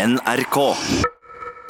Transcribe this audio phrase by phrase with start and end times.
[0.00, 0.56] NRK.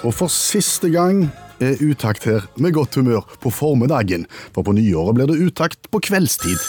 [0.06, 1.24] Og for siste gang
[1.60, 4.26] er utakt her med godt humør på formiddagen.
[4.54, 6.60] For på nyåret blir det utakt på kveldstid.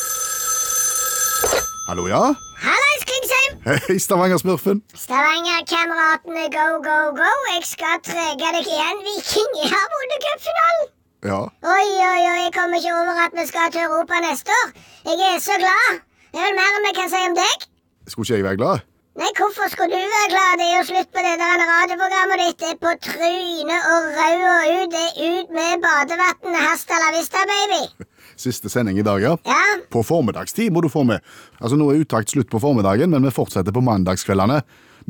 [1.86, 2.24] Hallo, ja?
[2.66, 3.62] Hallais, Klingsheim!
[3.68, 4.82] Hei, Stavanger-smurfen.
[5.04, 7.32] Stavanger-kameratene, go, go, go.
[7.54, 9.06] Jeg skal trege deg igjen.
[9.06, 10.86] Viking jeg har vunnet cupfinalen.
[11.30, 11.42] Ja.
[11.46, 14.72] Oi, oi, oi, jeg kommer ikke over at vi skal til Europa neste år.
[15.12, 16.02] Jeg er så glad.
[16.32, 17.68] Det er vel mer enn vi kan si om deg.
[18.10, 18.88] Skulle ikke jeg være glad?
[19.20, 20.52] Nei, hvorfor skulle du være glad?
[20.60, 22.62] Det er jo slutt på det der radioprogrammet ditt.
[22.62, 24.94] Det er på trynet og og ut.
[24.94, 26.56] Det er ut med badevann.
[26.56, 28.08] Hasta la vista, baby.
[28.46, 29.36] Siste sending i dag, ja.
[29.46, 29.60] Ja,
[29.92, 31.20] På formiddagstid må du få med.
[31.60, 34.62] Altså Nå er utakt slutt på formiddagen, men vi fortsetter på mandagskveldene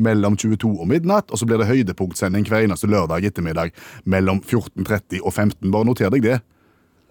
[0.02, 1.30] mellom 22 og midnatt.
[1.30, 3.70] Og så blir det høydepunktsending hver eneste lørdag ettermiddag
[4.10, 5.70] mellom 14.30 og 15.
[5.70, 6.40] Bare noter deg det.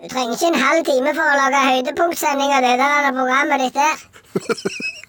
[0.03, 3.79] du trenger ikke en halv time for å lage høydepunktsending av det der programmet ditt
[3.79, 4.97] der.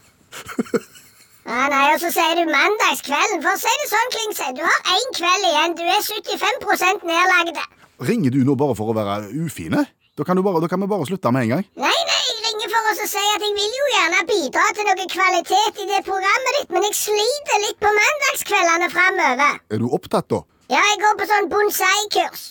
[1.51, 3.41] Ja, nei, og så sier du mandagskvelden.
[3.43, 5.73] For å si det sånn, Klingse, du har én kveld igjen.
[5.75, 7.63] Du er 75% nedlagde.
[8.07, 9.81] Ringer du nå bare for å være ufine?
[10.15, 11.65] Da kan, du bare, da kan vi bare slutte med en gang.
[11.81, 15.07] Nei, nei, jeg ringer for å si at jeg vil jo gjerne bidra til noe
[15.11, 19.59] kvalitet i det programmet ditt, men jeg sliter litt på mandagskveldene framover.
[19.75, 20.39] Er du opptatt, da?
[20.71, 22.45] Ja, jeg går på sånn bonsai-kurs.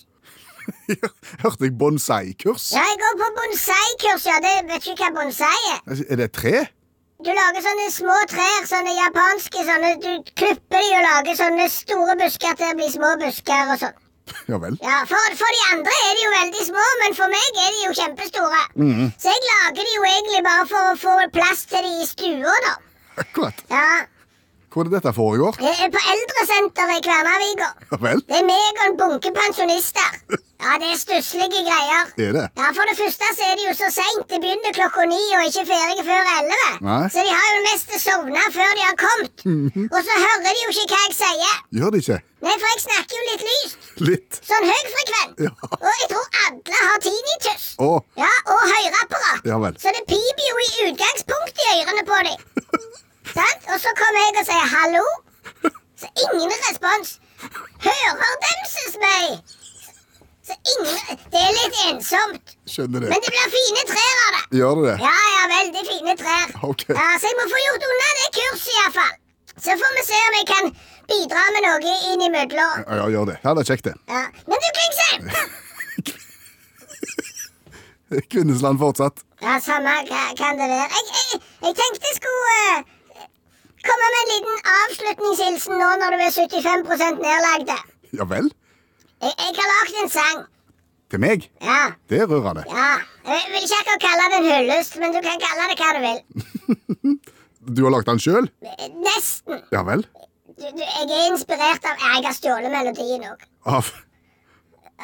[1.47, 2.69] Hørte jeg bonsai-kurs?
[2.77, 4.37] Ja, jeg går på bonsai-kurs, ja.
[4.45, 6.05] Det vet ikke hva bonsai er.
[6.05, 6.67] Er det tre?
[7.21, 12.15] Du lager sånne små trær, sånne japanske sånne Du klipper de og lager sånne store
[12.21, 13.99] busker til å bli små busker og sånn.
[14.47, 14.77] Ja vel.
[14.81, 17.81] Ja, for, for de andre er de jo veldig små, men for meg er de
[17.83, 18.61] jo kjempestore.
[19.19, 22.55] Så jeg lager de jo egentlig bare for å få plass til de i stua,
[22.69, 22.77] da.
[23.25, 23.65] Akkurat.
[23.75, 23.85] Ja,
[24.71, 25.57] Hvor er det dette foregår?
[25.59, 27.69] Det er på eldresenteret i Kværnaviga.
[27.91, 28.21] Ja vel.
[28.31, 30.11] Det er meg og en bunke pensjonister.
[30.61, 32.05] Ja, det er stusslige greier.
[32.27, 32.45] Er det?
[32.61, 34.27] Ja, For det første så er det jo så seint.
[34.31, 36.69] Det begynner klokka ni og ikke ferdig før elleve.
[37.15, 39.47] Så de har jo mest sovna før de har kommet.
[39.95, 41.57] Og så hører de jo ikke hva jeg sier.
[41.81, 42.21] Gjør de ikke?
[42.47, 43.89] Nei, for jeg snakker jo litt lyst.
[44.11, 44.41] Litt.
[44.49, 45.43] Sånn høyfrekvent.
[45.49, 45.53] Ja.
[45.81, 47.67] Og jeg tror alle har tinnitus.
[47.85, 47.99] Oh.
[48.21, 49.43] Ja, og høreapparat.
[49.51, 49.75] Ja vel.
[49.83, 52.49] Så det piper jo i utgangspunktet i ørene på dem.
[53.37, 53.63] Sant?
[53.73, 55.05] Og så kommer jeg og sier hallo.
[56.01, 57.09] Så ingen respons.
[57.87, 59.25] Hører demses meg.
[60.51, 62.55] Så ingen Det er litt ensomt.
[62.67, 63.21] skjønner Men det.
[63.23, 64.43] det blir fine trær av det.
[64.59, 64.97] Gjør det det?
[65.07, 66.47] Ja, ja, veldig fine trær.
[66.71, 66.95] Okay.
[66.97, 69.15] Ja, Så jeg må få gjort unna det kurset, iallfall.
[69.61, 70.65] Så får vi se om jeg kan
[71.13, 72.85] bidra med noe innimellom.
[72.87, 73.37] Ja, ja, gjør det.
[73.45, 73.95] Ja, det er kjekt, det.
[74.09, 74.23] Ja.
[74.49, 75.23] Men du, Klingsheim!
[78.33, 79.17] Kvinnesland fortsatt.
[79.41, 79.93] Ja, samme
[80.41, 80.89] kan det være.
[80.97, 82.57] Jeg, jeg, jeg tenkte jeg skulle
[83.89, 87.77] komme med en liten avslutningshilsen nå når du er 75% nedlagde.
[88.19, 88.51] Ja vel?
[89.21, 90.41] Jeg, jeg har lagd en sang.
[91.11, 91.49] Til meg?
[91.63, 92.65] Ja, Det er rørende.
[92.71, 92.91] ja.
[93.31, 96.01] Jeg vil ikke akkurat kalle det en hyllest, men du kan kalle det hva du
[96.07, 97.19] vil.
[97.77, 98.47] Du har lagd den sjøl?
[99.05, 99.59] Nesten.
[99.71, 100.01] Ja vel?
[100.49, 103.43] Du, du, jeg er inspirert av Jeg har stjålet melodien òg.
[103.69, 103.91] Av,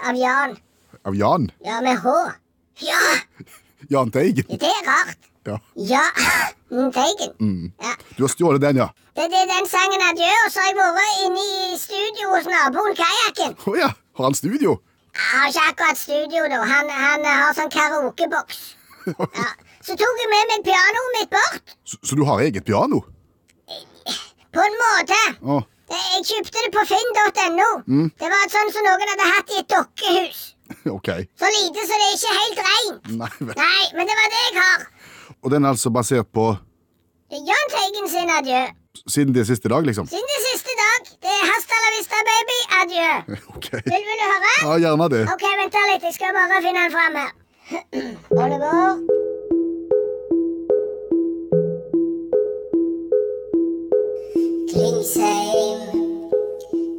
[0.09, 0.57] Av Jan.
[1.05, 1.45] av Jan?
[1.65, 2.15] Ja, med H.
[2.81, 3.03] Ja,
[3.93, 4.49] Jahn Teigen?
[4.49, 5.29] det er rart.
[5.47, 5.57] Ja.
[5.91, 6.03] Ja,
[6.71, 7.93] mm, Ja.
[8.17, 8.89] Du har stjålet den, ja?
[9.17, 12.49] Det, det er den sangen adjø, og så har jeg vært inne i studio hos
[12.51, 13.55] naboen Kajakken.
[13.67, 13.91] Å ja.
[14.19, 14.77] Har han studio?
[15.17, 16.59] Jeg har ikke akkurat studio, da.
[16.69, 18.65] Han, han har sånn karaokeboks.
[19.17, 19.47] Ja.
[19.87, 21.75] Så tok jeg med meg pianoet mitt bort.
[21.87, 23.05] Så, så du har eget piano?
[24.57, 25.19] På en måte.
[25.47, 25.63] Oh.
[25.87, 27.69] Det- Jeg kjøpte det på finn.no.
[28.19, 30.41] Det var et sånn som noen hadde hatt i et dokkehus.
[30.97, 31.29] Okay.
[31.39, 33.05] Så lite så det er ikke helt rent.
[33.21, 33.53] Nei men...
[33.61, 34.81] Nei, men det var det jeg har.
[35.45, 36.47] Og den er altså basert på
[37.31, 38.61] Jahn Teigen sin adjø.
[39.09, 40.07] siden det er siste dag, liksom?
[40.07, 41.01] Siden det siste dag.
[41.25, 42.59] Det er hasta la vista, baby.
[42.81, 43.11] Adjø.
[43.57, 43.69] Ok.
[43.73, 44.55] Vil, vil du høre?
[44.63, 45.23] Ja, gjerne det.
[45.35, 46.03] Ok, vent litt.
[46.09, 47.31] Jeg skal bare finne den fram her.
[48.41, 49.97] Og det går.
[54.71, 55.81] Klingsheim,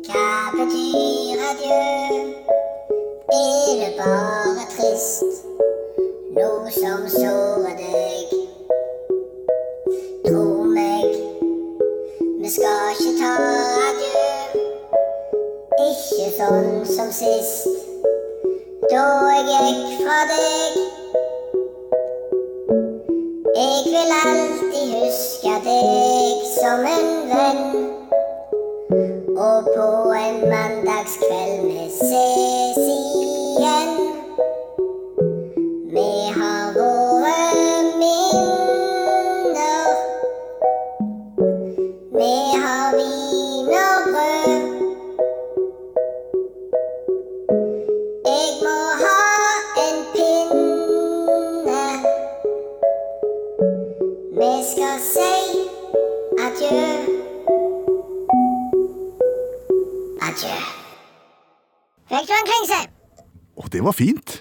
[0.08, 1.78] hva betyr adjø?
[3.38, 5.46] Er det bare trist,
[6.38, 8.34] noe som sårer deg?
[10.25, 11.16] Tro meg,
[12.42, 13.31] vi skal ikke ta
[13.88, 14.25] adjø.
[15.88, 17.66] Ikke sånn som sist,
[18.91, 19.08] da
[19.50, 19.73] jeg
[20.03, 20.78] fra deg.
[23.58, 27.66] Jeg vil alltid huske deg som en venn.
[29.38, 29.90] Og på
[30.22, 32.66] en mandagskveld vi ses
[63.87, 64.35] var fint.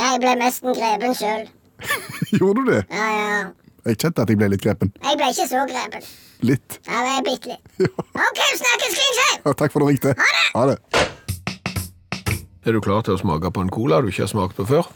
[0.00, 1.46] Jeg ble nesten grepen sjøl.
[2.36, 2.82] Gjorde du det?
[2.92, 3.40] Ja, ja.
[3.88, 4.90] Jeg kjente at jeg ble litt grepen.
[5.00, 6.04] Jeg ble ikke så grepen.
[6.44, 6.76] Litt.
[6.88, 7.70] Ja, jeg bitte litt.
[7.86, 7.90] Ja.
[8.26, 9.40] OK, snakkes, Klingsheim.
[9.46, 10.14] Ja, takk for at du ringte.
[10.54, 10.78] Ha det.
[12.68, 14.88] Er du klar til å smake på en cola du ikke har smakt på før?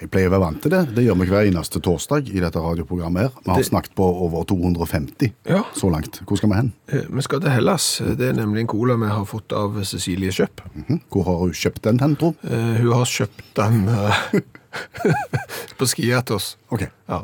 [0.00, 0.80] Jeg pleier å være vant til det.
[0.94, 3.22] Det gjør vi hver eneste torsdag i dette radioprogrammet.
[3.22, 3.30] her.
[3.44, 5.62] Vi har Det- snakket på over 250 Ja.
[5.74, 6.20] så langt.
[6.26, 6.72] Hvor skal vi hen?
[6.88, 7.98] Eh, Vi skal til Hellas.
[7.98, 10.60] Det er nemlig en cola vi har fått av Cecilie Kjøpp.
[10.88, 11.00] -hmm.
[11.10, 12.34] Hvor har hun kjøpt den hen, tro?
[12.44, 14.14] Uh, Hun har kjøpt den uh,
[15.78, 16.56] på Skiatos.
[16.70, 16.82] Ok.
[17.08, 17.20] Ja.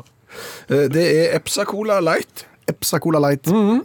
[0.69, 2.45] Uh, Det er Epsa Cola Light.
[2.67, 3.47] Epsa Cola Light.
[3.47, 3.81] Mm.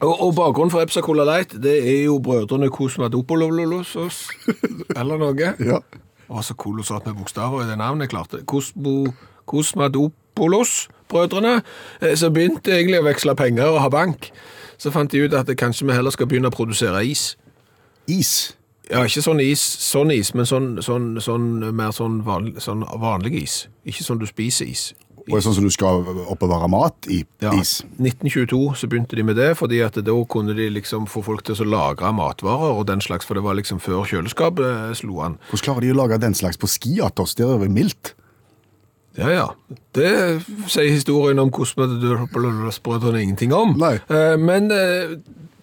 [0.00, 3.94] Og, og bakgrunnen for Epsa Cola Light, det er jo brødrene Kosmadopololos
[4.98, 5.54] eller noe.
[5.64, 5.78] Ja.
[6.24, 8.44] Det var så kolossalt med bokstaver i det navnet, jeg klarte.
[8.46, 9.12] Kosmo,
[9.46, 11.62] Kosmadopolos-brødrene.
[12.02, 14.30] Eh, Så begynte jeg egentlig å veksle penger og ha bank.
[14.78, 17.36] Så fant de ut at kanskje vi heller skal begynne å produsere is.
[18.08, 18.56] Is.
[18.90, 23.42] Ja, ikke sånn is, sånn is, men sånn, sånn, sånn mer sånn vanlig, sånn vanlig
[23.42, 23.68] is.
[23.86, 24.92] Ikke sånn du spiser is.
[25.32, 27.78] Og sånn som du skal oppbevare mat i Ja, is.
[27.96, 31.56] 1922 så begynte de med det, fordi at da kunne de liksom få folk til
[31.64, 35.38] å lagre matvarer og den slags, for det var liksom før kjøleskapet eh, slo an.
[35.48, 37.32] Hvordan klarer de å lage den slags på skiatos?
[37.38, 38.12] Det er jo mildt.
[39.16, 39.46] Ja, ja.
[39.94, 40.10] Det
[40.68, 43.76] sier historien om Kosmodopoulos-brødrene ingenting om.
[43.78, 43.94] Nei.
[44.10, 45.16] Eh, Men eh,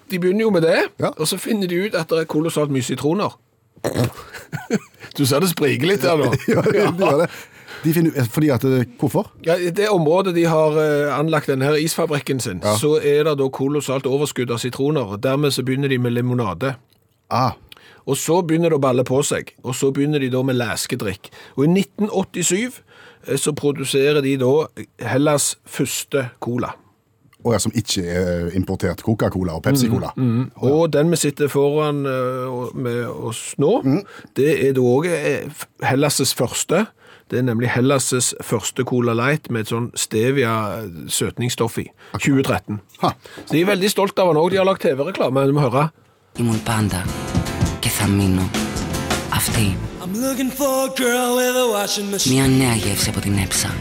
[0.09, 1.11] de begynner jo med det, Ja.
[1.17, 3.37] og så finner de ut at det er kolossalt mye sitroner.
[5.17, 6.29] Du ser det spriker litt der nå.
[6.47, 7.29] Ja, det gjør det.
[7.83, 9.31] De finner, fordi at, eh, hvorfor?
[9.45, 12.75] Ja, I det området de har eh, anlagt denne her isfabrikken sin, Ja.
[12.77, 15.17] så er det da kolossalt overskudd av sitroner.
[15.17, 16.75] Dermed så begynner de med limonade.
[17.29, 17.51] Ah,
[18.07, 21.29] Og så begynner det å balle på seg, og så begynner de da med leskedrikk.
[21.57, 22.81] Og i 1987
[23.27, 24.67] eh, så produserer de da
[25.07, 26.73] Hellas første cola.
[27.43, 30.11] og jeg som ikke er importert Coca-Cola og Pepsi-Cola.
[30.61, 34.03] Og den vi sitter foran uh, med oss nå,
[34.37, 35.07] det er da òg
[35.81, 36.85] Hellas' første.
[37.30, 40.52] Det er nemlig Hellas' første Cola Light med et sånn stevia
[41.10, 41.88] søtningsstoff i.
[42.18, 42.80] 2013.
[43.02, 43.12] Ha.
[43.44, 44.50] Så de er veldig stolt av den òg.
[44.54, 45.46] De har lagt TV-reklame.
[45.46, 45.88] Du må høre.
[46.38, 47.04] Ήμουν πάντα
[47.80, 48.50] και θα μείνω
[49.32, 49.76] αυτή.
[50.02, 52.32] I'm looking for a girl with a washing machine.
[52.34, 53.74] Μια νέα γεύση από την έψα.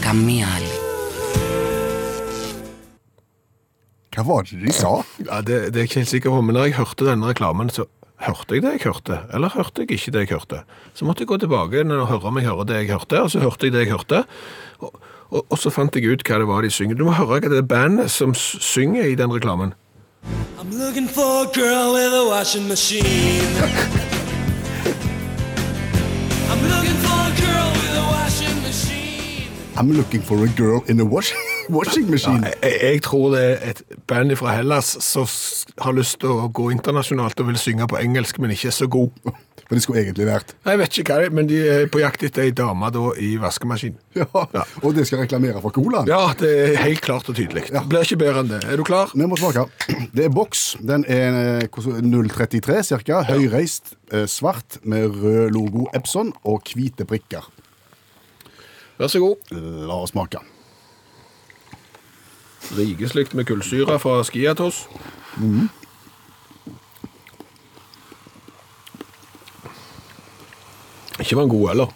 [0.00, 0.72] Καμία άλλη.
[4.16, 5.02] Hva var det de sa?
[5.26, 7.70] Ja, det, det er jeg ikke helt sikker på, men når jeg hørte denne reklamen,
[7.70, 7.84] så
[8.19, 10.63] hørte jeg det jeg hørte, eller hørte jeg ikke det jeg hørte.
[10.93, 13.39] Så måtte jeg gå tilbake og høre om jeg hører det jeg hørte, og så
[13.39, 14.23] hørte jeg det jeg hørte,
[14.79, 14.99] og,
[15.29, 16.99] og, og så fant jeg ut hva det var de synger.
[16.99, 19.73] Du må høre hva det er bandet som synger i den reklamen.
[20.59, 23.55] I'm looking for a girl with a washing machine.
[26.51, 29.47] I'm looking for a girl with a washing machine.
[29.77, 31.33] I'm looking for a girl in a wash
[31.69, 32.51] washing machine.
[32.63, 35.27] Jeg, jeg tror det er et band fra Hellas som
[35.83, 38.89] har lyst til å gå internasjonalt og vil synge på engelsk, men ikke er så
[38.91, 39.13] god.
[39.69, 40.55] For det skulle egentlig vært.
[40.65, 43.03] Jeg vet ikke hva det er, men de er på jakt etter ei dame da
[43.21, 43.99] i vaskemaskin.
[44.17, 44.25] Ja.
[44.81, 46.09] Og det skal reklamere for colaen.
[46.09, 47.67] Ja, det er helt klart og tydelig.
[47.69, 47.83] Ja.
[47.85, 48.63] Blir ikke bedre enn det.
[48.65, 49.13] Er du klar?
[49.13, 49.67] Vi må smake.
[50.09, 50.63] Det er boks.
[50.81, 53.21] Den er eh, 033 cirka.
[53.29, 57.45] Høyreist, eh, svart med rød logo Epson og hvite prikker.
[58.97, 59.53] Vær så god.
[59.53, 60.41] La oss smake.
[62.77, 64.87] Rikeslikt med kullsyre fra Skiatos.
[71.19, 71.95] Ikke var den god heller.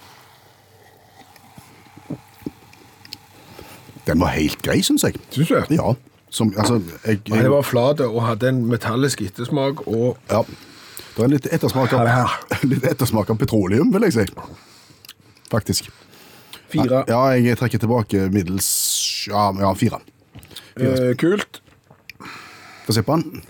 [4.07, 5.15] Den var helt grei, syns jeg.
[5.31, 5.75] Syns du?
[5.75, 5.93] Ja.
[6.33, 10.41] Som, altså, jeg, Nei, det var flat og hadde en metallisk ettersmak og ja.
[11.13, 12.07] Det er en litt ettersmak av,
[12.71, 14.25] litt ettersmak av petroleum, vil jeg si.
[15.51, 15.91] Faktisk.
[16.73, 17.03] fire.
[17.05, 18.69] Ja, jeg trekker tilbake middels
[19.29, 20.01] Ja, ja fire.
[20.77, 21.61] Eh, kult.
[22.85, 23.43] Få se på den.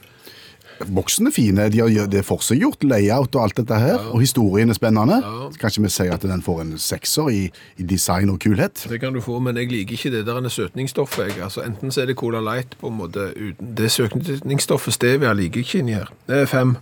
[0.83, 1.69] Boksen er fine.
[1.71, 3.99] De har det er forseggjort, layout og alt dette her.
[4.11, 5.19] Og historien er spennende.
[5.53, 7.43] Så Kanskje vi sier at den får en sekser i,
[7.77, 8.85] i design og kulhet.
[8.89, 11.27] Det kan du få, men jeg liker ikke det der søtningsstoffet.
[11.29, 11.43] Jeg.
[11.43, 15.61] Altså, enten så er det Cola Light på en måte uten Det søtningsstoffet stevia liker
[15.61, 16.11] jeg ikke inni her.
[16.27, 16.75] Det er fem.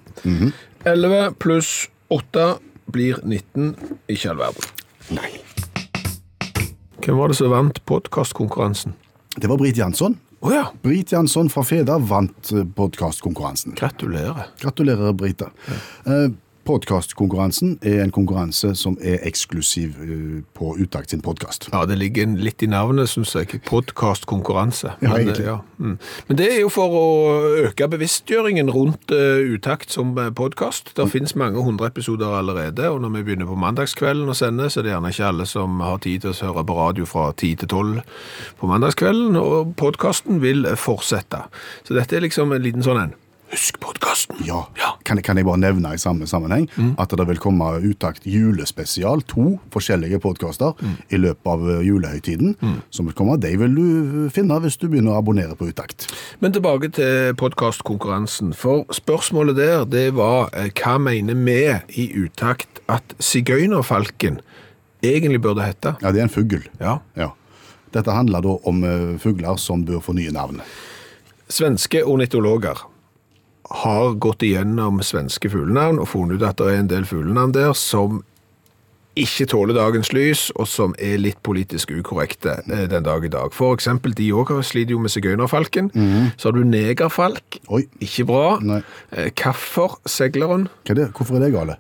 [0.86, 2.56] 11 pluss 8
[2.92, 3.76] blir 19.
[4.10, 4.64] Ikke all verden.
[5.12, 5.30] Nei.
[7.02, 8.94] Hvem var det som vant podkastkonkurransen?
[9.38, 10.20] Det var Britt Jansson.
[10.42, 10.64] Å ja.
[10.82, 13.76] Brit Jansson fra Feda vant podkastkonkurransen.
[13.78, 14.48] Gratulerer.
[14.62, 15.52] Gratulerer, Brita.
[16.06, 16.32] Eh,
[16.62, 21.70] Podkastkonkurransen er en konkurranse som er eksklusiv eh, på Utakt sin podkast.
[21.74, 23.62] Ja, det ligger litt i navnet, syns jeg.
[23.66, 24.94] Podkastkonkurranse.
[25.02, 25.46] Ja, egentlig.
[25.48, 25.96] ja, mm.
[26.28, 27.06] Men det er jo for å
[27.64, 30.94] øke bevisstgjøringen rundt eh, Utakt som podkast.
[30.98, 34.82] Det finnes mange hundre episoder allerede, og når vi begynner på mandagskvelden å sende, så
[34.82, 37.64] er det gjerne ikke alle som har tid til å høre på radio fra 10
[37.64, 38.06] til 12
[38.62, 41.48] på mandagskvelden, og podkasten vil fortsette.
[41.88, 43.18] Så dette er liksom en liten sånn en
[43.52, 44.38] Husk podkasten!
[44.48, 44.62] Ja.
[44.80, 44.94] ja.
[45.04, 46.70] Kan, kan jeg bare nevne i samme sammenheng
[47.02, 50.78] at det vil komme Utakt julespesial, to forskjellige podkaster,
[51.12, 52.22] i løpet av julehøytiden.
[52.22, 52.82] julehøytiden.
[52.90, 53.38] Som vil komme.
[53.42, 56.08] De vil du finne hvis du begynner å abonnere på Utakt.
[56.40, 58.54] Men tilbake til podkastkonkurransen.
[58.58, 61.60] For spørsmålet der, det var eh, hva mener vi
[62.02, 64.40] i utakt at sigøynerfalken
[65.04, 65.96] egentlig burde hete?
[66.02, 66.64] Ja, det er en fugl.
[66.80, 67.00] Ja.
[67.20, 67.32] Ja.
[67.92, 70.62] Dette handler da om eh, fugler som bør få nye navn.
[71.52, 72.80] Svenske ornitologer
[73.72, 77.72] har gått igjennom svenske fuglenavn og funnet ut at det er en del fuglenavn der
[77.78, 78.22] som
[79.20, 83.52] ikke tåler dagens lys, og som er litt politisk ukorrekte eh, den dag i dag.
[83.56, 85.92] For eksempel, de også sliter jo med sigøynerfalken.
[86.38, 87.60] Så har du negerfalk.
[87.68, 87.84] Oi.
[88.04, 88.58] Ikke bra.
[88.64, 88.82] Nei.
[89.12, 90.70] Eh, Kaffersegleren.
[90.86, 91.10] Hva er det?
[91.18, 91.78] Hvorfor er det gale?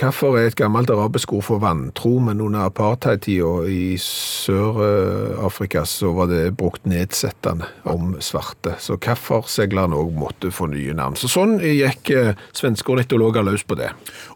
[0.00, 6.30] Kaffer er et gammelt arabisk ord for vantro, men under apartheid-tida i Sør-Afrika så var
[6.30, 8.74] det brukt nedsettende om svarte.
[8.80, 11.18] Så kaffersegleren òg måtte få nye navn.
[11.20, 13.90] Så sånn gikk eh, svenske ornitologer løs på det.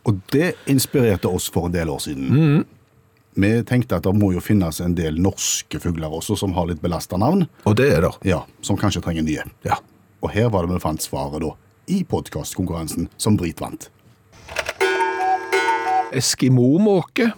[0.05, 2.10] Og det inspirerte oss for en del år siden.
[3.41, 6.81] Vi tenkte at det må jo finnes en del norske fugler også som har litt
[6.83, 7.47] belasta navn.
[7.65, 8.11] Og det er det.
[8.27, 9.45] Ja, Som kanskje trenger nye.
[9.65, 9.79] Ja.
[10.23, 11.53] Og her var det vi fant svaret, da.
[11.89, 13.89] I podkastkonkurransen som Brit vant.
[16.13, 17.31] Eskimo-måke.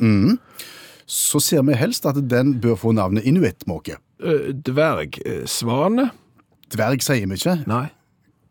[1.07, 3.99] Så ser vi helst at den bør få navnet inuittmåke.
[4.25, 6.11] eh, Dvergsvane.
[6.73, 7.67] Dverg sier vi ikke.
[7.69, 7.91] Nei.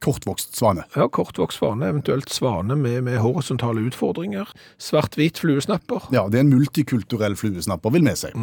[0.02, 0.88] Kortvokst svane.
[0.98, 4.50] Ja, kortvokst svane, eventuelt svane med, med horisontale utfordringer.
[4.82, 6.10] Svart-hvit fluesnapper.
[6.16, 8.34] Ja, det er en multikulturell fluesnapper, vil vi si.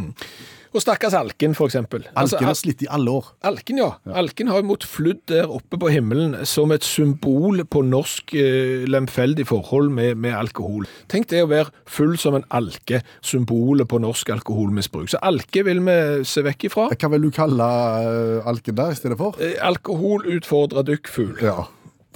[0.75, 2.05] Og stakkars alken, for eksempel.
[2.13, 3.31] Altså, Alken har slitt i alle år.
[3.49, 3.91] Alken, ja.
[4.21, 9.49] Alken har imot flydd der oppe på himmelen som et symbol på norsk eh, lemfeldig
[9.49, 10.89] forhold med, med alkohol.
[11.09, 15.09] Tenk det å være full som en alke, symbolet på norsk alkoholmisbruk.
[15.13, 15.99] Så alke vil vi
[16.29, 16.89] se vekk ifra.
[16.93, 19.39] Hva vil du kalle uh, alken der i stedet for?
[19.41, 21.37] Eh, Alkohol utfordrer dykkfugl.
[21.45, 21.65] Ja.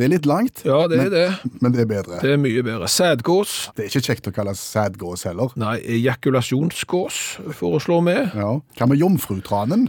[0.03, 1.27] Det er litt langt, Ja, det er det.
[1.63, 2.17] men det er bedre.
[2.25, 2.89] Det er mye bedre.
[2.91, 3.69] Sædgås.
[3.77, 5.53] Det er ikke kjekt å kalle sædgås heller.
[5.63, 7.21] Nei, ejakulasjonsgås
[7.55, 8.17] foreslår vi.
[8.35, 8.49] Ja.
[8.81, 9.87] Hva med jomfrutranen?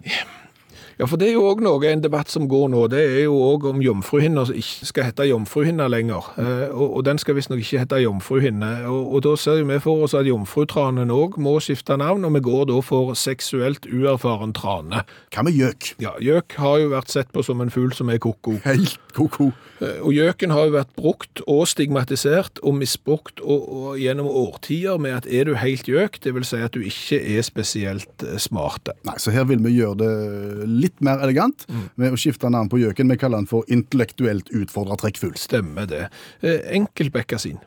[0.99, 3.37] Ja, for det er jo òg noe, en debatt som går nå, det er jo
[3.41, 6.27] òg om jomfruhinna ikke skal hete jomfruhinna lenger.
[6.37, 8.71] Eh, og, og den skal visstnok ikke hete jomfruhinne.
[8.91, 12.43] Og, og da ser vi for oss at jomfrutranen òg må skifte navn, og vi
[12.45, 15.03] går da for seksuelt uerfaren trane.
[15.33, 15.93] Hva med gjøk?
[16.03, 18.59] Ja, gjøk har jo vært sett på som en fugl som er ko-ko.
[18.67, 19.51] Helt ko-ko.
[19.81, 24.99] Eh, Og gjøken har jo vært brukt og stigmatisert og misbrukt og, og gjennom årtier
[25.01, 28.51] med at er du helt gjøk, det vil si at du ikke er spesielt smart.
[28.53, 28.93] smarte.
[29.07, 32.79] Nei, så her vil vi gjøre det litt mer elegant med å skifte navn på
[32.81, 33.11] gjøken.
[33.13, 35.35] Vi kaller den for intellektuelt utfordra trekkfugl.
[35.39, 36.07] Stemmer det.
[36.41, 37.61] Eh, Enkeltbekkasin.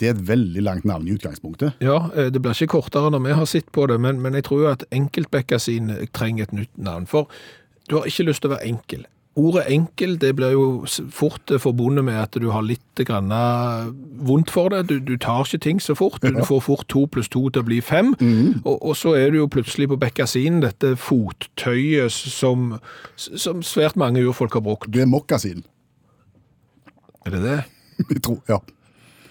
[0.00, 1.80] Det er et veldig langt navn i utgangspunktet.
[1.84, 4.48] Ja, eh, det blir ikke kortere når vi har sett på det, men, men jeg
[4.48, 7.08] tror jo at enkeltbekkasin trenger et nytt navn.
[7.10, 7.28] For
[7.88, 9.04] du har ikke lyst til å være enkel.
[9.40, 10.64] Ordet enkel det blir jo
[11.14, 13.90] fort eh, forbundet med at du har litt grann eh,
[14.26, 14.82] vondt for det.
[14.90, 16.20] Du, du tar ikke ting så fort.
[16.22, 18.12] Du får fort to pluss to til å bli fem.
[18.64, 22.74] Og, og så er du jo plutselig på bekkasin, dette fottøyet som,
[23.16, 24.90] som svært mange urfolk har brukt.
[24.92, 25.64] Det er mokkasin.
[27.26, 27.58] Er det det?
[28.10, 28.60] Vi tror, ja.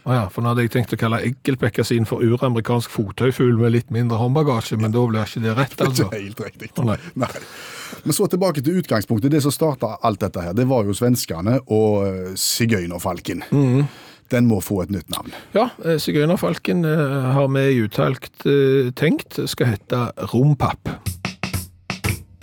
[0.09, 3.91] Å ja, for nå hadde jeg tenkt å kalle eggelpekkasin for uramerikansk fottøyfugl med litt
[3.93, 6.07] mindre håndbagasje, men da blir ikke det rett, Det altså.
[6.07, 6.69] er ikke helt riktig.
[6.87, 6.95] Nei.
[7.21, 7.29] Nei.
[8.07, 9.29] Men så tilbake til utgangspunktet.
[9.35, 13.45] Det som starta alt dette her, det var jo svenskene og eh, sigøynerfalken.
[14.33, 15.33] Den må få et nytt navn.
[15.53, 20.89] Ja, eh, sigøynerfalken eh, har vi i uttalt eh, tenkt skal hete Rompapp.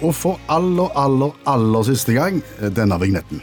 [0.07, 2.43] Og for aller, aller, aller siste gang
[2.79, 3.43] denne vignetten.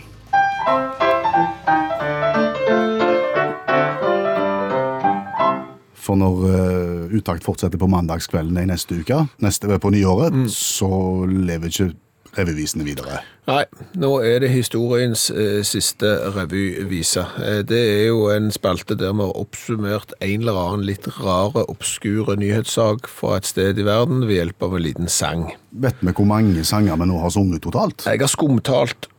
[6.03, 10.89] For når uh, Utakt fortsetter på mandagskvelden i neste uke, neste, på nyåret, så
[11.29, 11.93] lever ikke
[12.37, 13.21] revyvisene videre.
[13.45, 13.63] Nei,
[13.99, 17.25] nå er det historiens eh, siste revyvise.
[17.43, 21.65] Eh, det er jo en spalte der vi har oppsummert en eller annen litt rare,
[21.71, 25.49] obskure nyhetssak fra et sted i verden ved hjelp av en liten sang.
[25.83, 28.07] Vet vi hvor mange sanger vi nå har sunget totalt?
[28.07, 29.09] Jeg har skumtalt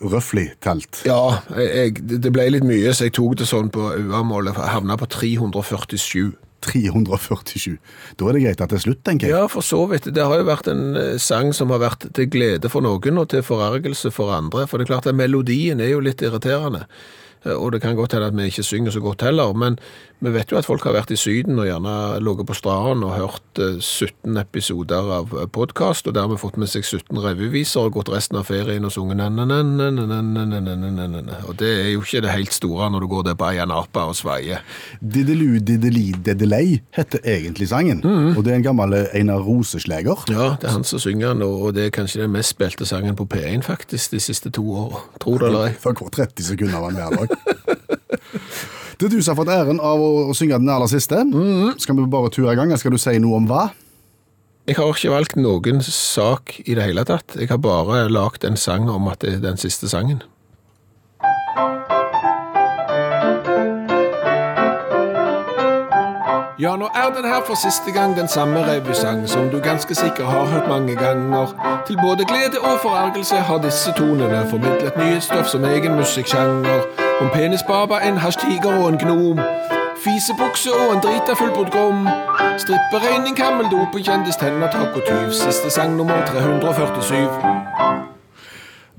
[0.00, 1.02] Ja, Røftlig telt.
[1.08, 3.90] Ja, jeg, det ble litt mye, så jeg tok det sånn på.
[3.96, 6.34] Jeg havna på 347.
[6.66, 7.76] 347.
[8.18, 9.36] Da er det greit at det er slutt, tenker jeg.
[9.36, 10.08] Ja, for så vidt.
[10.14, 13.28] Det har jo vært en eh, sang som har vært til glede for noen og
[13.32, 14.66] til forargelse for andre.
[14.66, 16.86] For det er klart at melodien er jo litt irriterende.
[17.44, 19.78] Eh, Og det kan godt hende at vi ikke synger så godt heller, men
[20.16, 21.92] vi vet jo at folk har vært i Syden og gjerne
[22.24, 27.20] ligget på stranden og hørt 17 episoder av podkast, og dermed fått med seg 17
[27.20, 29.20] revyviser og gått resten av ferien og sunget
[31.44, 34.16] Og det er jo ikke det helt store når du går der på Ayanapa og
[34.16, 34.64] svaier.
[35.00, 38.00] Didelu dideli dedelei heter egentlig sangen,
[38.32, 40.24] og det er en gammel Einar Rose-sleger.
[40.32, 43.18] Ja, det er han som synger den, og det er kanskje den mest spilte sangen
[43.20, 44.96] på P1 faktisk de siste to år.
[45.20, 45.76] Tror det eller ei.
[45.76, 47.28] Får 30 sekunder av den hver dag.
[49.00, 51.18] Det du som har fått æren av å, å synge den aller siste.
[51.82, 52.72] Skal vi bare ture i gang?
[52.80, 53.68] Skal du si noe om hva?
[54.66, 57.36] Jeg har ikke valgt noen sak i det hele tatt.
[57.36, 60.24] Jeg har bare lagt en sang om at det er den siste sangen.
[66.56, 70.32] Ja, nå er den her for siste gang den samme revysang som du ganske sikkert
[70.32, 71.52] har hørt mange ganger.
[71.86, 77.05] Til både glede og forargelse har disse tonene formidlet nye stoff som egen musikksjanger.
[77.20, 79.38] Om penisbaba, en hasjtiger og en gnom.
[80.04, 82.02] Fisebukse og en drita fullbrudd grom.
[82.60, 85.30] Stripperegning, kammeldop, kjendis, tenner, takk og tyv.
[85.32, 87.16] Siste sang nummer 347.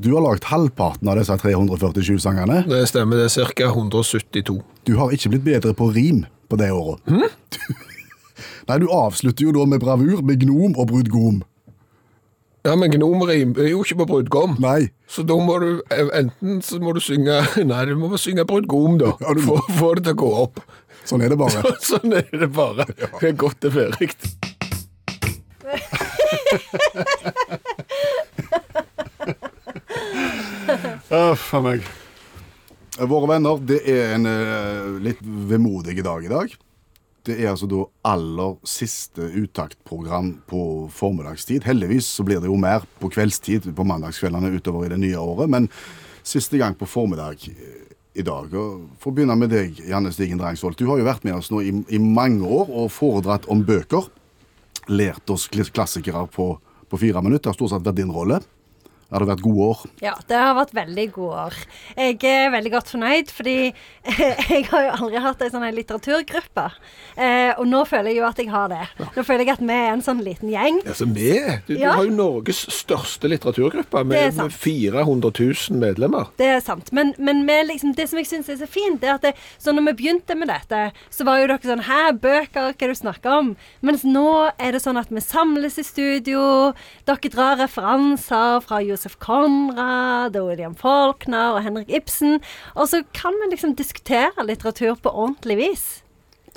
[0.02, 2.64] Du har lagd halvparten av disse 347 sangene.
[2.66, 3.70] Det stemmer, det er ca.
[3.70, 4.58] 172.
[4.90, 7.06] Du har ikke blitt bedre på rim på det året.
[8.68, 11.44] Nei, du avslutter jo da med bravur med gnom og brudgom.
[12.66, 14.58] Ja, men gnomrim er jo ikke på brudgom.
[14.64, 14.90] Nei.
[15.08, 17.40] Så da må du enten så må du synge
[17.72, 19.14] Nei, du må synge brudgom, da.
[19.22, 19.36] Ja.
[19.46, 20.62] For å få det til å gå opp.
[21.08, 21.64] Sånn er det bare.
[21.90, 22.88] sånn er det bare.
[23.22, 24.12] Det er godt og ferdig.
[31.08, 31.88] Uff a meg.
[32.98, 36.56] Våre venner, det er en uh, litt vemodig dag i dag.
[37.28, 40.62] Det er altså da aller siste uttaktprogram på
[40.96, 41.66] formiddagstid.
[41.68, 45.52] Heldigvis så blir det jo mer på kveldstid på mandagskveldene utover i det nye året,
[45.52, 45.68] men
[46.28, 48.54] siste gang på formiddag eh, i dag.
[48.56, 50.80] Og for å begynne med deg, Janne Stigen Drangsvold.
[50.80, 54.08] Du har jo vært med oss nå i, i mange år og foredratt om bøker.
[54.88, 56.54] Lært oss klassikere på,
[56.88, 57.56] på fire minutter.
[57.56, 58.40] Stort sett vært din rolle.
[59.08, 59.82] Har det vært gode år?
[60.04, 61.54] Ja, det har vært veldig gode år.
[61.96, 63.54] Jeg er veldig godt fornøyd, fordi
[64.52, 66.66] jeg har jo aldri hatt ei sånn litteraturgruppe.
[67.16, 68.82] Eh, og nå føler jeg jo at jeg har det.
[69.16, 70.82] Nå føler jeg at vi er en sånn liten gjeng.
[70.84, 71.30] Altså, vi
[71.70, 71.94] du, du Ja.
[71.96, 76.28] har jo Norges største litteraturgruppe er med, med 400 000 medlemmer.
[76.36, 76.92] Det er sant.
[76.92, 79.34] Men, men med liksom, det som jeg syns er så fint, det er at det,
[79.56, 80.84] så når vi begynte med dette,
[81.16, 83.56] så var jo dere sånn Hæ, bøker, hva er det du snakker om?
[83.88, 84.28] Mens nå
[84.60, 86.44] er det sånn at vi samles i studio.
[87.08, 92.40] Dere drar referanser fra Josef Conrad og William Faulkner og Henrik Ibsen.
[92.76, 95.88] Og så kan vi liksom diskutere litteratur på ordentlig vis.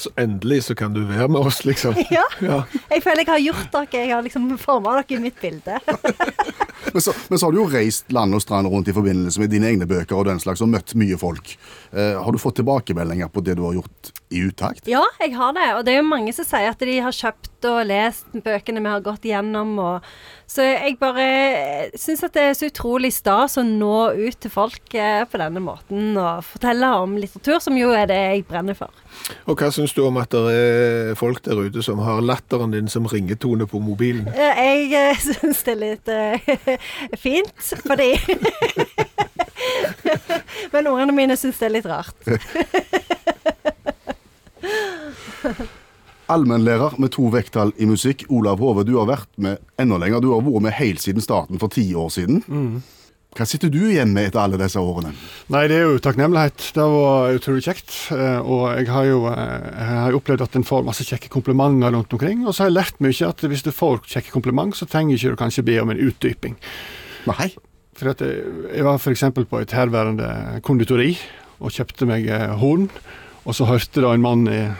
[0.00, 1.94] Så endelig så kan du være med oss, liksom.
[2.16, 2.24] Ja.
[2.40, 2.62] Ja.
[2.88, 4.00] Jeg føler jeg har gjort dere.
[4.00, 5.76] Jeg har liksom forma dere i mitt bilde.
[6.92, 9.52] Men så, men så har du jo reist land og strand rundt i forbindelse med
[9.52, 11.52] dine egne bøker og den slags, og møtt mye folk.
[11.92, 14.88] Eh, har du fått tilbakemeldinger på det du har gjort i utakt?
[14.90, 15.68] Ja, jeg har det.
[15.76, 18.88] Og det er jo mange som sier at de har kjøpt og lest bøkene vi
[18.92, 19.70] har gått gjennom.
[19.82, 19.96] Og
[20.50, 21.26] så jeg bare
[21.98, 25.60] syns at det er så utrolig stas å nå ut til folk eh, på denne
[25.62, 28.90] måten og fortelle om litteratur, som jo er det jeg brenner for.
[29.46, 32.88] Og hva syns du om at det er folk der ute som har latteren din
[32.90, 34.26] som ringetone på mobilen?
[34.34, 36.38] Eh, Jeg eh, syns det er litt eh,
[37.18, 38.10] fint, fordi
[40.72, 42.16] Men ungene mine syns det er litt rart.
[46.30, 50.22] Allmennlærer med to vekttall i musikk, Olav Hove, du har vært med enda lenger.
[50.22, 52.42] Du har vært med helt siden starten for ti år siden.
[53.30, 55.12] Hva sitter du igjen med etter alle disse årene?
[55.54, 56.64] Nei, det er jo takknemlighet.
[56.74, 57.92] Det var utrolig kjekt.
[58.10, 61.94] eh, Og jeg har jo eh, jeg har opplevd at en får masse kjekke komplimenter
[61.94, 62.42] rundt omkring.
[62.46, 65.30] Og så har jeg lært mye at hvis du får kjekke komplimenter, så trenger ikke
[65.30, 66.56] du kanskje be om en utdyping.
[67.30, 67.52] Nei.
[67.94, 68.42] For at jeg,
[68.74, 69.24] jeg var f.eks.
[69.36, 71.12] på et herværende konditori
[71.60, 72.88] og kjøpte meg eh, horn.
[73.46, 74.74] Og så hørte da en mann eh,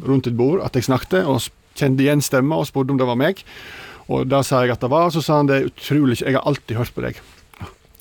[0.00, 1.42] rundt et bord at jeg snakket, og
[1.78, 3.42] kjente igjen stemma og spurte om det var meg.
[4.12, 6.44] Og da sa jeg at det var, så sa han det er utrolig Jeg har
[6.48, 7.20] alltid hørt på deg.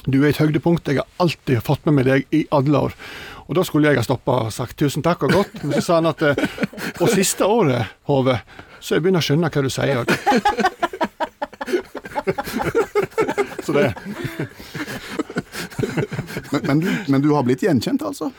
[0.10, 0.88] Du er et høydepunkt.
[0.89, 2.95] Jeg har alltid fått med meg deg i alle år.
[3.47, 5.95] Og da skulle jeg ha stoppa og sagt tusen takk og godt, men så sa
[5.99, 6.21] han at
[6.97, 8.39] på Og siste året, Hove,
[8.80, 10.06] så jeg begynner å skjønne hva du sier.
[13.65, 13.93] så det
[16.51, 18.32] Men, men, du, men du har blitt gjenkjent, altså?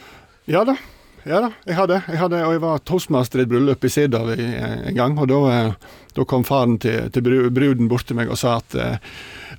[0.50, 0.74] Ja da.
[1.22, 4.32] Ja da, jeg hadde, jeg hadde, og jeg var toastmaster i et bryllup i Sirdal
[4.34, 5.14] en gang.
[5.18, 5.72] og Da, eh,
[6.16, 8.96] da kom faren til, til bruden bort til meg og sa at, eh,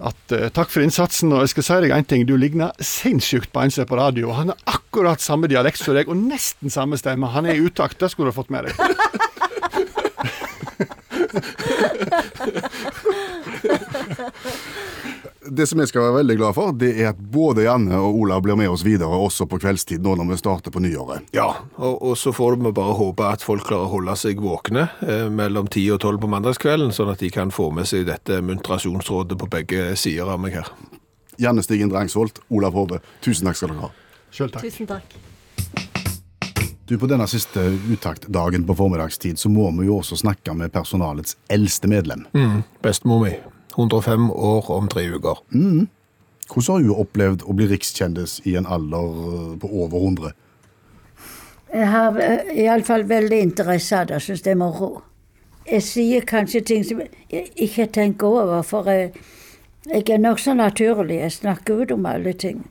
[0.04, 3.54] at eh, takk for innsatsen, og jeg skal si deg en ting, du ligner sinnssykt
[3.56, 4.36] på en som er på radio.
[4.36, 7.32] Han har akkurat samme dialekt som deg, og nesten samme stemme.
[7.32, 8.76] Han er i utakt, det skulle du ha fått med deg.
[15.54, 18.42] Det som jeg skal være veldig glad for, det er at både Janne og Olav
[18.42, 21.28] blir med oss videre også på kveldstid nå når vi starter på nyåret.
[21.36, 21.46] Ja,
[21.78, 25.28] og, og så får vi bare håpe at folk klarer å holde seg våkne eh,
[25.30, 29.38] mellom 10 og 12 på mandagskvelden, sånn at de kan få med seg dette muntrasjonsrådet
[29.44, 30.74] på begge sider av meg her.
[31.42, 33.94] Janne Stigen Drangsvold, Olav Hove, tusen takk skal dere ha.
[34.34, 34.66] Sjøl takk.
[34.66, 35.18] Tusen takk.
[36.90, 37.62] Du, På denne siste
[37.94, 42.26] uttaktdagen på formiddagstid så må vi jo også snakke med personalets eldste medlem.
[42.84, 43.38] Bestemor mi,
[43.78, 45.44] 105 år om tre uker.
[45.52, 50.34] Hvordan har hun opplevd å bli rikskjendis i en alder eh, på over 100?
[51.74, 52.20] Jeg har
[52.54, 54.20] iallfall veldig interesse av det.
[54.22, 54.92] Syns det er moro.
[55.66, 57.00] Jeg sier kanskje ting som
[57.32, 59.14] jeg ikke tenker over, for jeg,
[59.88, 61.22] jeg er nokså naturlig.
[61.24, 62.62] Jeg snakker ut om alle ting.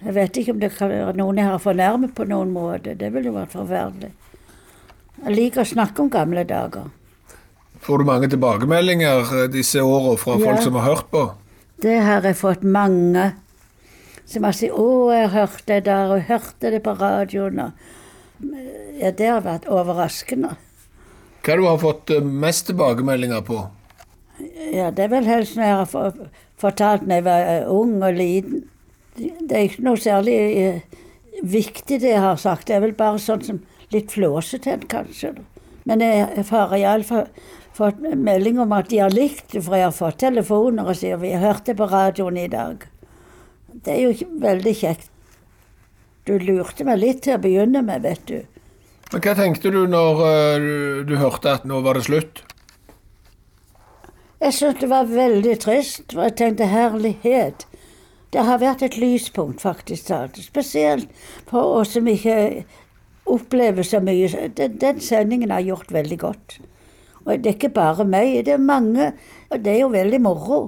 [0.00, 2.96] Jeg vet ikke om det kan være noen jeg har fornærmet på noen måte.
[2.96, 4.10] Det ville jo vært forferdelig.
[5.20, 6.88] Jeg liker å snakke om gamle dager.
[7.80, 10.44] Får du mange tilbakemeldinger eh, disse åra fra Ja.
[10.50, 11.30] folk som har hørt på?
[11.80, 13.32] Det har jeg fått mange.
[14.26, 17.72] Som har sagt 'Å, jeg hørte det der, og hørte det på radioen'.
[19.00, 20.56] Ja, det har vært overraskende.
[21.42, 23.68] Hva du har fått eh, mest tilbakemeldinger på?
[24.72, 26.14] Ja, det er vel helst når jeg har
[26.60, 28.62] fortalt når jeg var eh, ung og liten.
[29.16, 30.80] Det er ikke noe særlig eh,
[31.42, 32.66] viktig det jeg har sagt.
[32.68, 33.60] Det er vel bare sånn som
[33.92, 35.34] litt flåsete, kanskje.
[35.88, 37.26] Men jeg har iallfall
[37.80, 41.16] fått melding om at de har likt det, for jeg har fått telefoner og sier
[41.16, 42.86] 'Vi hørte på radioen i dag'.
[43.84, 45.10] Det er jo veldig kjekt.
[46.26, 48.40] Du lurte meg litt til å begynne med, vet du.
[49.12, 52.42] Men Hva tenkte du når eh, du, du hørte at nå var det slutt?
[54.40, 57.66] Jeg syntes det var veldig trist, for jeg tenkte herlighet.
[58.32, 60.12] Det har vært et lyspunkt, faktisk.
[60.38, 61.10] Spesielt
[61.50, 62.64] for oss som ikke
[63.26, 64.30] opplever så mye.
[64.56, 66.60] Den, den sendingen har gjort veldig godt.
[67.26, 69.12] Og det er ikke bare meg, det er mange.
[69.50, 70.60] Og det er jo veldig moro.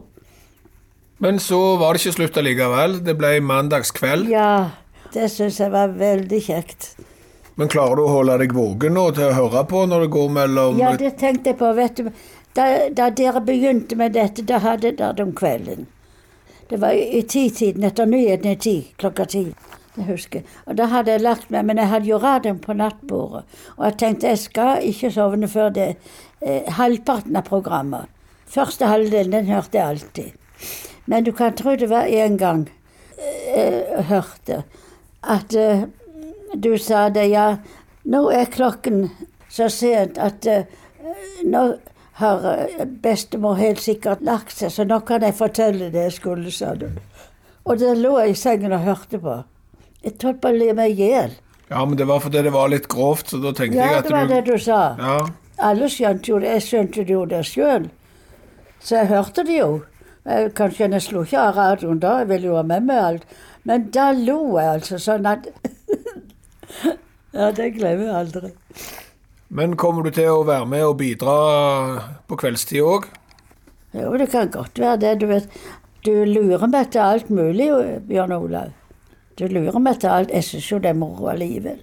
[1.22, 2.98] Men så var det ikke slutt allikevel.
[3.06, 4.28] Det ble mandagskveld.
[4.32, 4.74] Ja,
[5.14, 6.92] det syns jeg var veldig kjekt.
[7.54, 10.30] Men klarer du å holde deg våken nå til å høre på når det går
[10.38, 12.08] mellom Ja, det tenkte jeg på, vet du.
[12.56, 15.86] Da, da dere begynte med dette, da hadde dere det om kvelden.
[16.68, 19.44] Det var i titiden etter nyhetene ti, klokka ti.
[19.92, 20.48] Det husker jeg.
[20.66, 23.44] Og da hadde jeg lagt meg, men jeg hadde jo radioen på nattbordet.
[23.76, 25.88] Og jeg tenkte jeg skal ikke sovne før det
[26.44, 28.10] eh, halvparten av programmet.
[28.52, 30.32] Første halvdelen, den hørte jeg alltid.
[31.06, 32.66] Men du kan tro det var en gang
[33.16, 34.62] eh, jeg hørte
[35.22, 35.86] at eh,
[36.54, 37.56] du sa det, ja,
[38.04, 39.06] nå er klokken
[39.52, 40.66] så sent at eh,
[41.44, 41.62] nå
[42.20, 46.52] har eh, bestemor helt sikkert lagt seg, så nå kan jeg fortelle det jeg skulle,
[46.52, 46.88] sa du.
[47.64, 49.38] Og der lå jeg i sengen og hørte på.
[50.02, 51.36] Jeg holdt på å le meg i hjel.
[51.70, 54.08] Ja, men det var fordi det var litt grovt, så da tenkte Ja, jeg at
[54.08, 54.80] du Ja, det var det du sa.
[54.98, 55.18] Ja.
[55.62, 56.56] Alle skjønte jo det.
[56.56, 57.88] Jeg skjønte det jo det sjøl.
[58.82, 59.70] Så jeg hørte det jo.
[60.26, 63.38] Jeg, kanskje jeg slo ikke av radioen da, jeg ville jo ha med meg alt.
[63.66, 65.48] Men da lo jeg altså sånn at
[67.32, 68.50] Ja, det glemmer jeg aldri.
[69.52, 71.36] Men kommer du til å være med og bidra
[72.28, 73.08] på kveldstid òg?
[73.96, 75.14] Jo, det kan godt være det.
[75.20, 75.48] Du vet,
[76.06, 77.68] du lurer meg til alt mulig,
[78.08, 78.70] Bjørn Olav.
[79.38, 80.32] Du lurer meg til alt.
[80.32, 81.80] Jeg syns jo det er moro allikevel.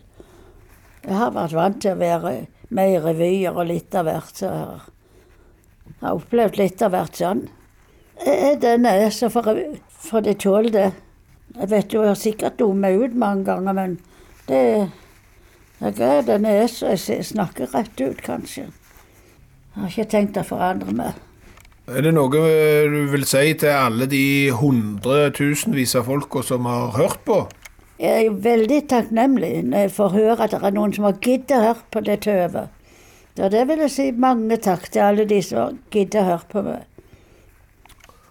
[1.06, 2.34] Jeg har vært vant til å være
[2.75, 4.34] med i revyer og litt av hvert.
[4.41, 7.45] Så jeg har, opplevd litt av hvert sånn.
[8.25, 9.47] Jeg den er, så for,
[9.89, 10.89] for får tåler det.
[11.55, 13.99] Jeg vet jo jeg har sikkert dummet ut mange ganger, men
[14.49, 14.89] det
[15.79, 18.65] Jeg er den er, så jeg snakker rett ut, kanskje.
[18.67, 21.13] Jeg har ikke tenkt å forandre meg.
[21.88, 22.41] Er det noe
[22.91, 27.38] du vil si til alle de hundretusenvis av folka som har hørt på?
[28.00, 31.18] Jeg er jo veldig takknemlig når jeg får høre at det er noen som har
[31.20, 32.70] giddet å høre på det tøvet.
[33.36, 36.48] Så det vil jeg si mange takk til alle de som har giddet å høre
[36.54, 36.86] på meg.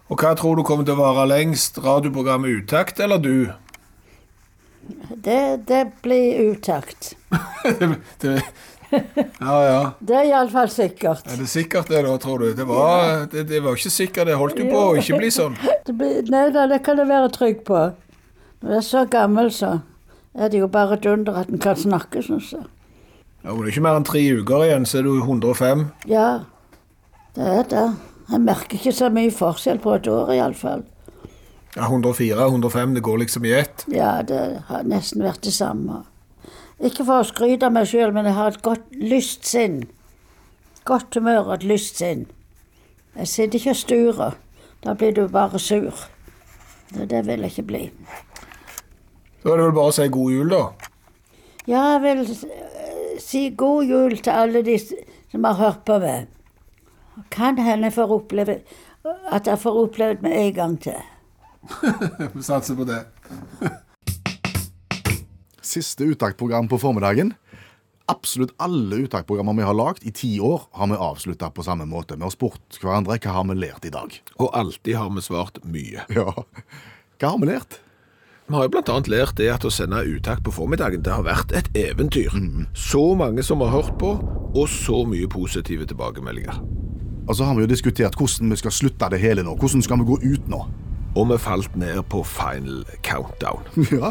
[0.09, 1.77] Og hva tror du kommer til å vare lengst?
[1.85, 3.51] Radioprogrammet Utakt eller du?
[5.13, 7.13] Det, det blir utakt.
[8.09, 9.81] ja, ja.
[10.01, 11.29] Det er iallfall sikkert.
[11.29, 12.53] Er det sikkert det, da, tror du?
[12.57, 14.31] Det var, det, det var ikke sikkert.
[14.31, 15.57] Det holdt du på å ikke bli sånn.
[15.99, 17.89] Blir, nei da, det kan du være trygg på.
[18.61, 19.79] Når jeg er så gammel, så
[20.33, 22.65] er det jo bare et under at en kan snakke, syns jeg.
[23.43, 25.85] Ja, men det er ikke mer enn tre uker igjen, så er du 105.
[26.11, 26.29] Ja,
[27.37, 27.85] det er det.
[28.29, 30.83] Jeg merker ikke så mye forskjell på et år, iallfall.
[31.75, 33.85] Ja, 104, 105, det går liksom i ett.
[33.93, 36.03] Ja, det har nesten vært det samme.
[36.79, 39.81] Ikke for å skryte av meg sjøl, men jeg har et godt lystsinn.
[40.87, 42.27] Godt humør og et lystsinn.
[43.15, 44.37] Jeg sitter ikke og sturer.
[44.83, 46.05] Da blir du bare sur.
[46.93, 47.83] Det, det vil jeg ikke bli.
[49.43, 50.63] Da er det vel bare å si god jul, da.
[51.69, 56.27] Ja, jeg vil eh, si god jul til alle de som har hørt på meg.
[57.31, 58.59] Kan hende jeg får oppleve
[59.31, 60.99] at jeg får opplevd meg med en gang til.
[62.35, 63.03] Vi satser på det.
[65.69, 67.35] Siste uttaktprogram på formiddagen.
[68.09, 72.15] Absolutt alle uttaktprogrammer vi har lagd i ti år, har vi avslutta på samme måte.
[72.17, 74.15] Vi har spurt hverandre hva har vi lært i dag.
[74.41, 76.07] Og alltid har vi svart mye.
[76.17, 76.33] Ja,
[77.21, 77.77] Hva har vi lært?
[78.49, 81.51] Vi har jo annet lært det at å sende utakt på formiddagen, det har vært
[81.53, 82.33] et eventyr.
[82.73, 84.15] Så mange som har hørt på,
[84.57, 86.57] og så mye positive tilbakemeldinger.
[87.29, 89.53] Og så har vi jo diskutert hvordan vi skal slutte det hele nå.
[89.53, 90.63] Hvordan skal vi gå ut nå?
[91.13, 93.69] Og vi falt ned på final countdown.
[93.99, 94.09] Ja,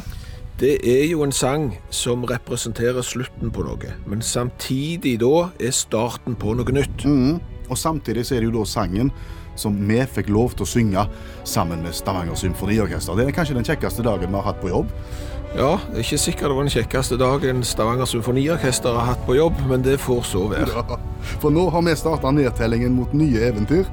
[0.62, 6.38] det er jo en sang som representerer slutten på noe, men samtidig da er starten
[6.38, 7.08] på noe nytt.
[7.68, 9.10] Og samtidig så er det jo da sangen
[9.58, 11.04] som vi fikk lov til å synge
[11.48, 13.18] sammen med Stavanger Symfoniorkester.
[13.18, 14.92] Det er kanskje den kjekkeste dagen vi har hatt på jobb.
[15.56, 19.38] Ja, det er ikke sikkert det var den kjekkeste dagen Stavanger Symfoniorkester har hatt på
[19.38, 20.84] jobb, men det får så være.
[21.40, 23.88] For nå har vi starta nedtellingen mot nye eventyr.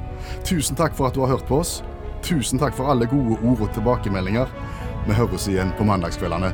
[0.47, 1.79] Tusen takk for at du har hørt på oss.
[2.25, 4.51] Tusen takk for alle gode ord og tilbakemeldinger.
[5.07, 6.53] Vi høres igjen på mandagskveldene.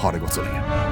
[0.00, 0.89] Ha det godt så lenge.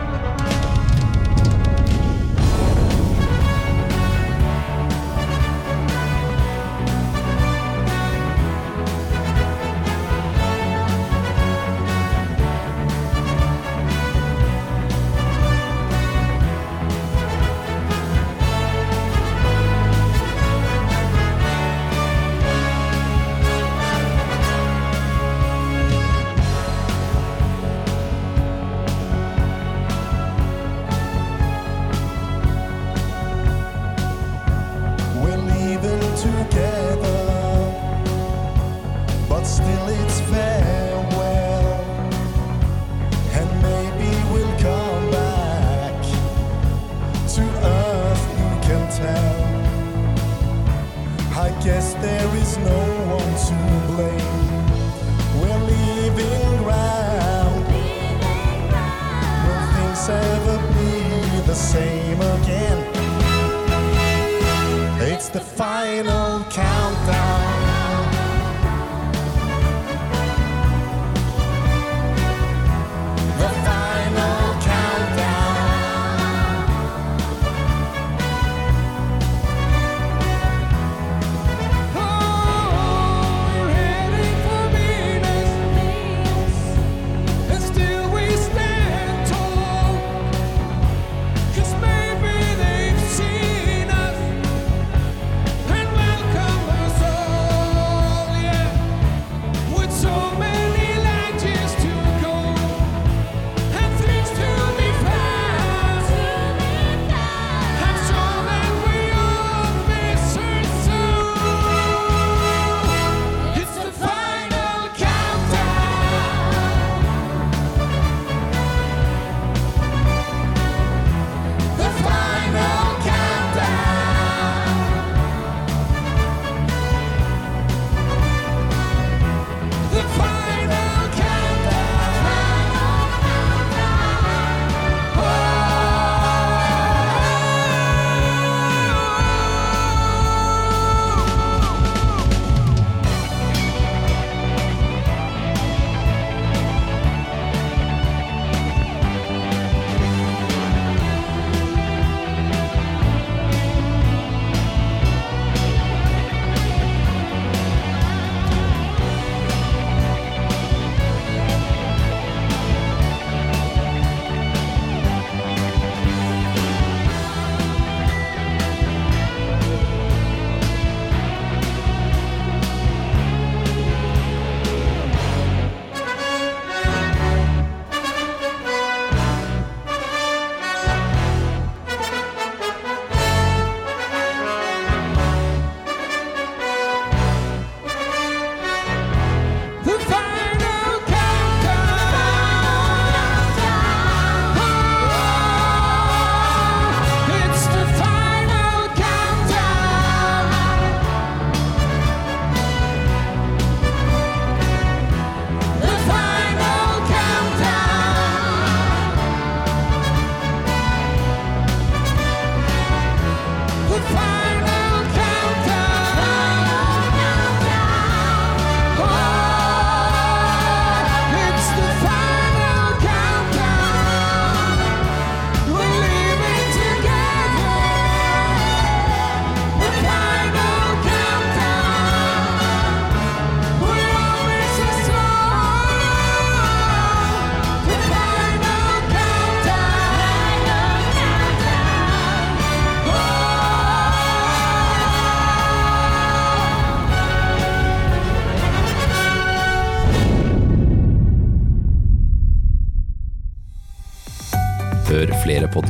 [51.69, 52.81] Guess there is no
[53.17, 53.57] one to
[53.89, 54.67] blame.
[55.39, 57.65] We're leaving ground.
[59.45, 62.79] Will things ever be the same again?
[65.13, 66.78] It's the final countdown.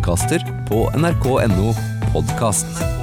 [0.09, 1.75] Podkaster på nrk.no
[2.13, 2.98] podkast.